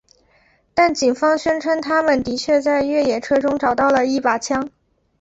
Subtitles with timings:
[0.73, 4.71] 但警方宣称他们的确在越野车中找到了一把枪。